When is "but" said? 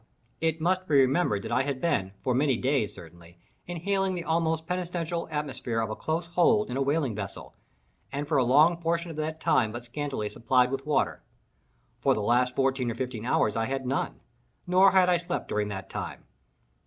9.71-9.85